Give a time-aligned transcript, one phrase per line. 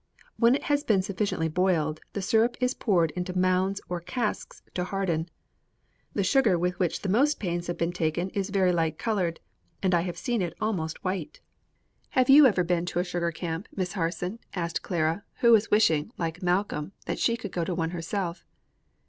[0.37, 4.85] When it has been sufficiently boiled, the syrup is poured into moulds or casks to
[4.85, 5.29] harden.'
[6.15, 9.39] The sugar with which the most pains have been taken is very light colored,
[9.83, 11.39] and I have seen it almost white."
[12.17, 16.11] "Have you ever been to a sugar camp, Miss Harson?" asked Clara, who was wishing,
[16.17, 18.43] like Malcolm, that she could go to one herself.